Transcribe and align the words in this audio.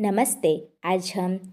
नमस्ते। 0.00 0.68
आज 0.84 1.12
हम 1.16 1.52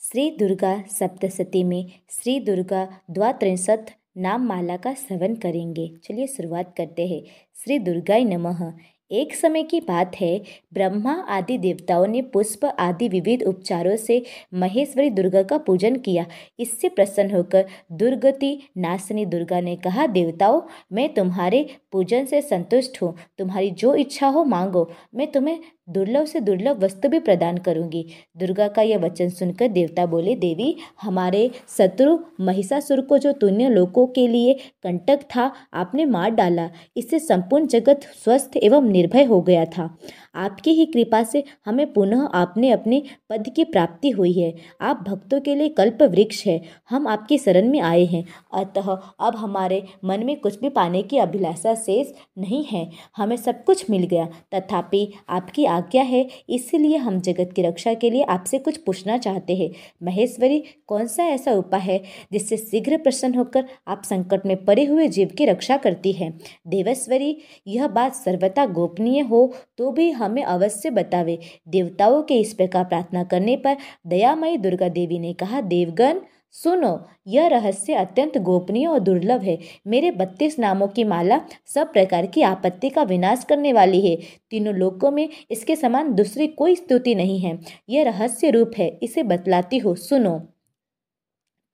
श्री 0.00 0.30
दुर्गा 0.30 0.82
सप्तशती 0.90 1.64
में 1.64 1.86
श्री 2.10 2.40
दुर्गा 2.40 3.00
द्वात्रिंशत 3.10 3.86
नाम 4.16 4.46
माला 4.46 4.76
का 4.76 4.94
श्रवण 4.94 5.34
करेंगे। 5.34 5.90
चलिए 6.04 6.26
शुरुआत 6.26 6.74
करते 6.76 7.06
हैं। 7.06 7.22
श्री 7.64 7.78
दुर्गाय 7.78 8.24
नमः। 8.24 8.72
एक 9.10 9.34
समय 9.34 9.62
की 9.62 9.80
बात 9.80 10.16
है, 10.16 10.42
ब्रह्मा 10.72 11.12
आदि 11.12 11.58
देवताओं 11.58 12.06
ने 12.06 12.22
पुष्प 12.22 12.64
आदि 12.64 13.08
विविध 13.08 13.42
उपचारों 13.42 13.96
से 13.96 14.22
महेश्वरी 14.54 15.10
दुर्गा 15.10 15.42
का 15.42 15.58
पूजन 15.58 15.96
किया। 15.96 16.26
इससे 16.60 16.88
प्रसन्न 16.88 17.34
होकर 17.34 17.66
दुर्गति 17.92 18.62
नासनी 18.76 19.26
दुर्गा 19.26 19.60
ने 19.60 19.76
कहा, 19.76 20.06
देवताओं, 20.06 20.60
मैं 20.92 21.14
तुम्हारे 21.14 21.76
पूजन 21.92 22.24
से 22.24 22.42
संतुष्ट 22.42 23.02
हूँ। 23.02 23.16
तुम्हारी 23.38 23.70
जो 23.70 23.94
इच्छा 23.94 24.28
हो, 24.28 24.44
मांगो। 24.44 24.90
मैं 25.14 25.32
तुम्हें 25.32 25.58
दुर्लभ 25.88 26.24
से 26.24 26.40
दुर्लभ 26.40 26.84
वस्तु 26.84 27.08
भी 27.08 27.18
प्रदान 27.18 27.58
करूँगी। 27.58 28.06
दुर्गा 28.36 28.68
का 28.68 28.82
यह 28.82 28.98
वचन 28.98 29.28
सुनकर 29.28 29.68
देवता 29.68 30.06
बोले, 30.06 30.34
देवी, 30.34 30.76
हमारे 31.02 31.50
शत्रु 31.78 32.18
महिषासुर 32.40 33.00
को 33.00 33.18
जो 33.18 33.32
तुन्य 33.32 33.68
लोकों 33.68 34.06
के 34.06 34.28
लिए 34.28 34.54
कंटक 34.82 35.22
था, 35.22 35.52
आपने 35.74 36.04
मार 36.04 36.30
डाला। 36.30 36.70
इससे 36.96 37.18
संपूर्ण 37.18 37.66
जगत 37.66 38.00
स्वस्थ 38.24 38.50
एवं 38.56 38.88
निर्भय 38.88 39.24
हो 39.24 39.40
गया 39.40 39.64
था। 39.64 39.98
आपकी 40.34 40.70
ही 40.70 40.86
कृपा 40.86 41.22
से 41.22 41.44
हमें 41.66 41.92
पुनः 41.92 42.26
आपने 42.26 42.70
अपने 42.70 43.02
पद 43.30 43.44
की 43.56 43.64
प्राप्ति 43.64 44.10
हुई 44.10 44.32
है। 44.32 44.54
आप 44.80 45.04
भक्तों 45.08 45.40
के 45.40 45.54
लिए 45.54 45.68
कल्प 45.68 46.02
वृक्ष 46.02 46.46
है। 46.46 46.62
हम 46.90 47.06
आपकी 47.06 47.38
शरण 47.38 47.68
में 47.68 47.80
आए 47.80 48.04
हैं। 48.04 48.24
अतः 48.54 48.98
अब 49.20 49.36
हमारे 49.36 49.84
मन 50.04 50.24
में 50.24 50.36
कुछ 50.36 50.60
भी 50.60 50.68
पाने 50.68 51.02
की 51.02 51.18
अभिलाषा 51.18 51.74
शेष 51.74 52.06
नहीं 52.38 52.64
है। 52.64 52.90
हमें 53.16 53.36
सब 53.36 53.64
कुछ 53.64 53.90
मिल 53.90 54.02
गया। 54.02 54.28
तथापि 54.54 55.12
आपकी 55.28 55.64
आज्ञा 55.76 56.02
है? 56.02 56.26
इसलिए 56.48 56.96
हम 56.96 57.20
जगत 57.20 57.52
की 57.56 57.62
रक्षा 57.62 57.94
के 57.94 58.10
लिए 58.10 58.22
आपसे 58.24 58.58
कुछ 58.58 58.76
पूछना 58.76 59.18
चाहते 59.18 59.56
हैं। 59.56 59.70
महेश्वरी, 60.02 60.62
कौन 60.86 61.06
सा 61.06 61.24
ऐसा 61.24 61.52
उपाय 61.52 61.80
है 61.80 62.02
जिससे 62.32 62.56
शीघ्र 62.56 62.96
प्रसन्न 62.98 63.34
होकर 63.34 63.64
आप 63.88 64.02
संकट 64.04 64.46
में 64.46 64.56
पड़े 64.64 64.84
हुए 64.84 65.08
जीव 65.08 65.30
की 65.38 65.44
रक्षा 65.44 65.76
करती 65.76 66.12
है? 66.12 66.32
देवेश्वरी, 66.66 67.36
यह 67.66 67.86
बात 67.88 68.14
सर्वथा 68.14 68.66
गोपनीय 68.68 69.20
हो 69.20 69.52
तो 69.78 69.90
भी 69.90 70.10
हमें 70.10 70.42
अवश्य 70.44 70.90
बतावे। 70.90 71.38
देवताओं 71.68 72.22
के 72.22 72.40
इस 72.40 72.54
प्रकार 72.54 72.84
प्रार्थना 72.84 73.24
करने 73.24 73.56
पर 73.56 73.76
दयामयी 74.06 74.56
दुर्गा 74.56 74.88
देवी 74.90 75.18
ने 75.18 75.32
कहा, 75.32 75.60
देवगण 75.60 76.20
सुनो, 76.62 77.06
यह 77.26 77.46
रहस्य 77.46 77.94
अत्यंत 77.94 78.38
गोपनीय 78.38 78.86
और 78.86 78.98
दुर्लभ 78.98 79.42
है। 79.42 79.58
मेरे 79.86 80.10
बत्तीस 80.10 80.58
नामों 80.58 80.88
की 80.88 81.04
माला 81.04 81.40
सब 81.66 81.92
प्रकार 81.92 82.26
की 82.26 82.42
आपत्ति 82.42 82.90
का 82.90 83.02
विनाश 83.02 83.44
करने 83.48 83.72
वाली 83.72 84.10
है। 84.10 84.16
तीनों 84.50 84.74
लोकों 84.74 85.10
में 85.10 85.28
इसके 85.50 85.76
समान 85.76 86.14
दूसरी 86.14 86.46
कोई 86.46 86.76
स्तुति 86.76 87.14
नहीं 87.14 87.38
है। 87.38 87.58
यह 87.88 88.04
रहस्य 88.04 88.50
रूप 88.50 88.70
है, 88.78 88.98
इसे 89.02 89.22
बतलाती 89.22 89.78
हो। 89.78 89.94
सुनो। 89.94 90.38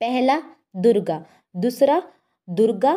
पहला, 0.00 0.42
दुर्गा। 0.76 1.26
दूसरा, 1.56 2.02
दुर्गा 2.50 2.96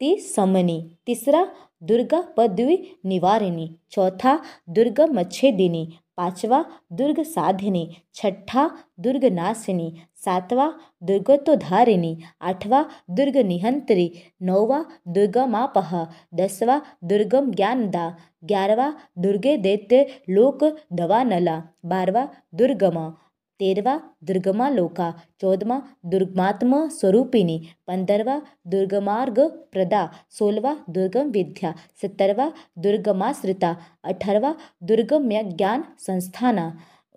ती 0.00 0.16
समनी। 0.16 0.90
तीसरा, 1.06 1.48
दुर्गा 1.82 2.28
पदवी 2.36 2.96
निवारिणी। 3.04 3.76
चौथा, 3.90 4.42
दुर्गा 4.68 5.06
मच्छेदिनी। 5.06 5.98
पांचवा 6.16 6.62
दुर्ग 6.90 7.20
साधिनी 7.22 7.88
छठा 8.14 8.68
दुर्ग 8.98 9.24
नाशिनी 9.24 9.94
सातवा, 10.24 10.70
दुर्गतोधारिणी। 11.02 12.16
आठवा 12.40 12.84
दुर्ग 13.08 13.36
निहंत्री 13.36 14.10
नौवा, 14.40 14.82
दुर्गमापह। 15.06 16.06
दसवा 16.32 16.80
दुर्गम 17.02 17.50
ज्ञानदा 17.50 18.16
ग्यारहवा 18.48 18.92
दुर्गे 19.16 19.56
दैत्य 19.56 20.04
लोक 20.28 20.64
दवानला 20.92 21.62
बारवा, 21.84 22.26
दुर्गमा। 22.54 23.10
तेरवा 23.60 24.00
दुर्गमा 24.24 24.68
लोका 24.68 25.14
चौदवा 25.40 25.82
दुर्गमात्म 26.04 26.88
स्वरूपिणी 26.88 27.58
पंद्रवा 27.86 28.40
दुर्गमार्ग 28.66 29.40
प्रदा, 29.72 30.02
सोलवा 30.30 30.76
दुर्गम 30.90 31.30
विद्या, 31.30 31.74
सत्तरवा 32.02 32.52
दुर्गमाश्रिता, 32.78 33.76
अठारवा 34.04 34.54
दुर्गम्य 34.82 35.42
ज्ञान 35.42 35.84
संस्थाना। 35.98 36.66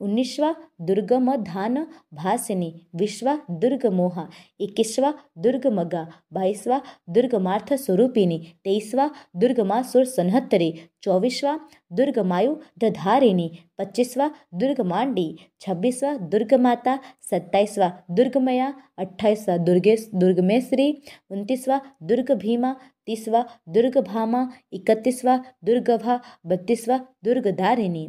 उन्नीसवा 0.02 0.52
दुर्गमधान 0.88 1.76
भासिनी 2.14 2.70
बीसवा 2.96 3.34
दुर्गमोहा, 3.62 4.26
इक्कीसवा 4.60 5.12
दुर्गमगा, 5.38 6.04
बाईसवा 6.34 6.80
दुर्गमार्थ 7.16 7.74
स्वरूपिणी 7.74 8.40
तेईसवा 8.66 9.08
दुर्गमासुर 9.36 10.04
सनहत्तरी 10.16 10.72
चौबीसवा 11.04 11.58
दुर्गमायु 11.98 12.56
धारिणी 12.84 13.50
पच्चीसवा 13.78 14.28
दुर्गमांडी, 14.54 15.28
छब्बीसवा 15.62 16.14
दुर्गमाता, 16.32 16.96
सत्ताईसवा 17.30 17.90
दुर्गमया 18.12 18.72
अट्ठाईसवा 18.98 19.58
दुर्गेश 19.68 20.10
दुर्गमेश्वरी 20.14 20.90
उनतीसवा 21.32 21.80
दुर्ग 22.04 22.32
भीमा 22.42 22.74
तीसवा 23.08 23.44
दुर्गभामा, 23.68 24.42
इकतीसवा 24.72 25.38
दुर्गभा, 25.66 26.20
बत्तीसवा 26.46 26.98
दुर्गदारिणी 27.24 28.08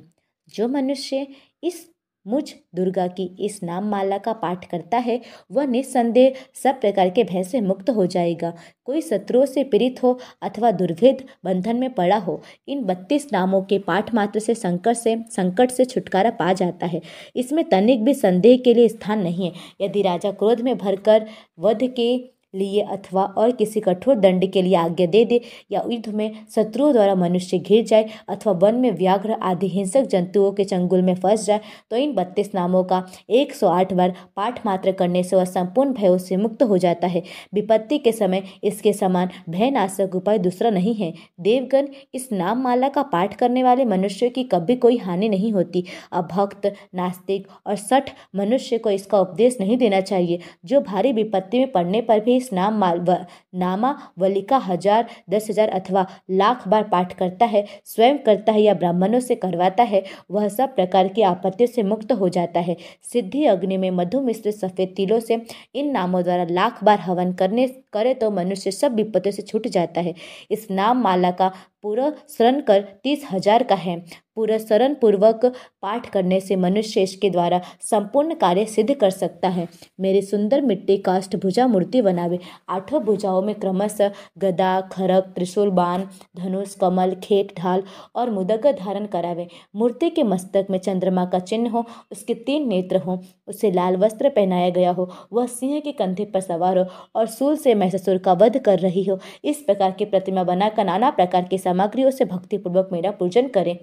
जो 0.54 0.68
मनुष्य 0.68 1.26
इस 1.62 1.88
मुझ 2.26 2.43
दुर्गा 2.75 3.06
की 3.09 3.25
इस 3.41 3.59
नाम 3.62 3.84
माला 3.84 4.16
का 4.19 4.32
पाठ 4.32 4.65
करता 4.71 4.98
है, 4.98 5.21
वह 5.50 5.66
निस्संदेह 5.66 6.34
सब 6.54 6.81
प्रकार 6.81 7.10
के 7.10 7.25
भय 7.25 7.43
से 7.44 7.60
मुक्त 7.60 7.91
हो 7.91 8.06
जाएगा। 8.06 8.53
कोई 8.84 9.00
शत्रुओं 9.00 9.44
से 9.47 9.65
पीड़ित 9.65 10.03
हो 10.03 10.19
अथवा 10.43 10.70
दुर्भेद 10.70 11.25
बंधन 11.44 11.76
में 11.76 11.93
पड़ा 11.94 12.16
हो, 12.16 12.41
इन 12.69 12.82
बत्तीस 12.84 13.26
नामों 13.32 13.62
के 13.62 13.78
पाठ 13.78 14.15
मात्र 14.15 14.41
से 14.41 14.54
संकट 14.54 14.97
से 14.97 15.16
संकट 15.31 15.70
से 15.70 15.84
छुटकारा 15.84 16.31
पा 16.31 16.53
जाता 16.53 16.87
है। 16.87 17.00
इसमें 17.37 17.65
तनिक 17.69 18.04
भी 18.04 18.15
संदेह 18.15 18.56
के 18.56 18.75
लिए 18.75 18.88
स्थान 18.88 19.22
नहीं 19.22 19.47
है। 19.47 19.53
यदि 19.81 20.03
राजा 20.03 20.31
क्रोध 20.32 20.60
में 20.60 20.76
भरकर 20.78 21.26
वध 21.59 21.87
के 21.97 22.16
लिए 22.55 22.83
अथवा 22.83 23.25
और 23.25 23.50
किसी 23.50 23.81
कठोर 23.81 24.15
दंड 24.15 24.50
के 24.53 24.62
लिए 24.62 24.75
आज्ञा 24.75 25.06
दे 25.06 25.25
दे 25.25 25.41
या 25.72 25.83
युद्ध 25.91 26.15
में 26.15 26.31
शत्रुओं 26.55 26.93
द्वारा 26.93 27.15
मनुष्य 27.15 27.59
घिर 27.59 27.84
जाए 27.84 28.09
अथवा 28.28 28.53
वन 28.62 28.75
में 28.75 28.91
व्याघ्र 28.91 29.37
आदि 29.43 29.69
हिंसक 29.69 30.06
जंतुओं 30.11 30.53
के 30.53 30.65
चंगुल 30.65 31.03
में 31.03 31.15
फंस 31.15 31.47
जाए 31.47 31.61
तो 31.91 31.97
इन 31.97 32.15
बत्तीस 32.15 32.50
नामों 32.55 32.84
का 32.84 33.03
108 33.31 33.93
बार 33.93 34.15
पाठ 34.37 34.65
मात्र 34.66 34.93
करने 34.93 35.22
से 35.22 35.37
वह 35.37 35.44
संपूर्ण 35.44 35.93
भयों 35.93 36.19
से 36.19 36.37
मुक्त 36.37 36.62
हो 36.62 36.78
जाता 36.78 37.06
है। 37.06 37.22
विपत्ति 37.55 37.99
के 37.99 38.12
समय 38.12 38.43
इसके 38.65 38.93
समान 38.93 39.28
भयनाशक 39.49 40.15
उपाय 40.15 40.38
दूसरा 40.38 40.71
नहीं 40.71 40.94
है। 40.94 41.12
देवगण 41.41 41.88
इस 42.15 42.28
नाम 42.32 42.62
माला 42.62 42.88
का 42.88 43.03
पाठ 43.03 43.34
करने 43.37 43.62
वाले 43.62 43.84
मनुष्य 43.84 44.28
की 44.28 44.44
कभी 44.44 44.77
कोई 44.77 44.97
हानि 44.97 45.28
नहीं 45.28 45.53
होती। 45.53 45.84
अभक्त, 46.12 46.67
नास्तिक 46.94 47.47
और 47.67 47.77
सठ 47.77 48.11
मनुष्य 48.37 48.78
को 48.78 48.91
इसका 48.91 49.21
उपदेश 49.21 49.56
नहीं 49.61 49.77
देना 49.77 50.00
चाहिए। 50.00 50.38
जो 50.65 50.81
भारी 50.81 51.12
विपत्ति 51.12 51.59
में 51.59 51.72
पड़ने 51.72 52.00
पर 52.00 52.21
भी 52.21 52.39
इस 52.40 52.52
नाम 52.52 52.78
माल 52.78 53.00
व, 53.00 53.16
नामावली 53.56 54.40
का 54.42 54.58
हज़ार 54.60 55.06
दस 55.30 55.46
हज़ार 55.50 55.68
अथवा 55.70 56.06
लाख 56.32 56.66
बार 56.68 56.82
पाठ 56.88 57.12
करता 57.18 57.46
है 57.46 57.64
स्वयं 57.86 58.18
करता 58.24 58.52
है 58.52 58.62
या 58.62 58.74
ब्राह्मणों 58.76 59.20
से 59.20 59.34
करवाता 59.36 59.82
है 59.84 60.02
वह 60.30 60.48
सब 60.50 60.74
प्रकार 60.74 61.08
की 61.10 61.22
आपत्तियों 61.24 61.68
से 61.68 61.82
मुक्त 61.84 62.12
हो 62.14 62.28
जाता 62.30 62.60
है। 62.60 62.76
सिद्धि 63.04 63.44
अग्नि 63.46 63.76
में 63.76 63.90
मधु 63.92 64.20
मिश्र 64.22 64.50
सफ़ेद 64.52 64.94
तिलों 64.96 65.20
से 65.20 65.40
इन 65.74 65.90
नामों 65.92 66.22
द्वारा 66.24 66.44
लाख 66.50 66.82
बार 66.84 67.00
हवन 67.00 67.32
करने 67.34 67.66
करे 67.92 68.14
तो 68.14 68.30
मनुष्य 68.32 68.70
सब 68.72 68.94
विपत्तियों 68.96 69.32
से 69.32 69.42
छूट 69.42 69.66
जाता 69.68 70.00
है। 70.00 70.14
इस 70.50 70.66
नाम 70.70 71.02
माला 71.02 71.30
का 71.32 71.52
पूरा 71.84 72.12
शरण 72.28 72.60
कर 72.60 72.80
तीस 73.04 73.26
हज़ार 73.30 73.62
का 73.62 73.74
है। 73.76 74.02
पूरा 74.36 74.56
शरण 74.58 74.94
पूर्वक 74.94 75.44
पाठ 75.82 76.08
करने 76.10 76.38
से 76.41 76.56
मनुष्य 76.56 77.02
इसके 77.02 77.28
द्वारा 77.30 77.60
संपूर्ण 77.80 78.34
कार्य 78.34 78.64
सिद्ध 78.64 78.94
कर 78.94 79.10
सकता 79.10 79.48
है। 79.48 79.66
मेरी 80.00 80.20
सुंदर 80.22 80.60
मिट्टी 80.60 80.96
काष्ठ 80.98 81.36
भुजा 81.36 81.66
मूर्ति 81.66 82.02
बनावे। 82.02 82.38
आठों 82.69 83.02
भुजाओं 83.04 83.40
में 83.42 83.54
क्रमशः 83.54 84.10
गदा 84.38 84.80
खरक 84.92 85.32
त्रिशूल, 85.34 85.70
बाण, 85.70 86.04
धनुष, 86.36 86.74
कमल, 86.74 87.14
खेत, 87.24 87.52
ढाल 87.58 87.82
और 88.16 88.30
मुदक 88.30 88.66
धारण 88.78 89.06
करावे। 89.06 89.46
मूर्ति 89.76 90.10
के 90.10 90.22
मस्तक 90.22 90.66
में 90.70 90.78
चंद्रमा 90.78 91.24
का 91.24 91.38
चिन्ह 91.40 91.70
हो, 91.70 91.84
उसके 92.12 92.34
तीन 92.36 92.69
नेत्र 92.69 92.96
हो, 92.96 93.20
उसे 93.49 93.70
लाल 93.70 93.96
वस्त्र 93.96 94.28
पहनाया 94.28 94.70
गया 94.70 94.90
हो, 94.90 95.10
वह 95.32 95.46
सिंह 95.49 95.78
के 95.81 95.93
कंधे 95.93 96.25
पर 96.25 96.40
सवार 96.40 96.78
हो 96.78 96.84
और 97.14 97.26
सूल 97.28 97.56
से 97.56 97.75
महिषासुर 97.75 98.19
का 98.19 98.32
वध 98.34 98.58
कर 98.58 98.78
रही 98.78 99.05
हो। 99.05 99.19
इस 99.44 99.62
प्रकार 99.62 99.90
की 99.90 100.05
प्रतिमा 100.06 100.44
बनाकर 100.44 100.84
नाना 100.84 101.10
प्रकार 101.12 101.44
की 101.44 101.58
सामग्रियों 101.70 102.11
से 102.11 102.25
भक्तिपूर्वक 102.26 102.88
मेरा 102.93 103.11
पूजन 103.14 103.49
करें 103.50 103.76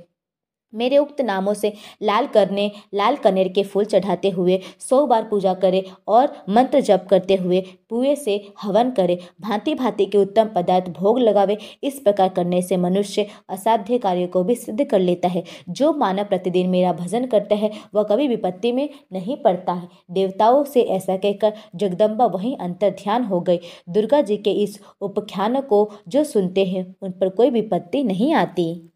मेरे 0.74 0.98
उक्त 0.98 1.22
नामों 1.22 1.54
से 1.54 1.74
लाल 2.04 2.28
करने, 2.28 2.72
लाल 2.94 3.16
कनेर 3.16 3.48
के 3.48 3.64
फूल 3.64 3.86
चढ़ाते 3.86 4.30
हुए 4.30 4.60
सौ 4.80 5.06
बार 5.08 5.24
पूजा 5.24 5.54
करें 5.54 5.84
और 6.08 6.36
मंत्र 6.50 6.82
जप 6.82 7.08
करते 7.10 7.36
हुए 7.36 7.62
पुए 7.90 8.16
से 8.16 8.36
हवन 8.62 8.92
करे। 8.92 9.18
भांति 9.42 9.74
भांति 9.76 10.06
के 10.06 10.18
उत्तम 10.18 10.50
पदार्थ 10.56 10.90
भोग 10.90 11.20
लगावे, 11.20 11.58
इस 11.84 12.00
प्रकार 12.00 12.30
करने 12.30 12.62
से 12.62 12.78
मनुष्य 12.78 13.26
असाध्य 13.50 13.98
कार्य 13.98 14.28
को 14.28 14.44
भी 14.44 14.56
सिद्ध 14.56 14.84
कर 14.84 15.00
लेता 15.00 15.28
है। 15.28 15.44
जो 15.70 15.94
मानव 15.94 16.24
प्रतिदिन 16.24 16.70
मेरा 16.70 16.94
भजन 16.94 17.26
करता 17.26 17.56
है, 17.56 17.72
वह 17.96 18.04
कभी 18.04 18.28
विपत्ति 18.28 18.72
में 18.72 18.90
नहीं 19.14 19.38
पड़ता 19.38 19.74
है। 19.74 19.88
देवताओं 20.12 20.64
से 20.64 20.82
ऐसा 20.82 21.18
कहकर 21.18 21.54
जगदम्बा 21.76 22.26
वहीं 22.26 22.56
अंतर 22.58 22.90
ध्यान 22.90 23.24
हो 23.24 23.40
गई। 23.42 23.60
दुर्गा 23.90 24.22
जी 24.22 24.38
के 24.38 24.52
इस 24.52 24.80
उपख्यान 25.02 25.62
को 25.62 25.90
जो 26.08 26.24
सुनते 26.24 26.66
हैं, 26.66 26.96
उन 27.02 27.12
पर 27.12 27.30
कोई 27.30 27.50
विपत्ति 27.50 28.04
नहीं 28.04 28.34
आती। 28.34 28.84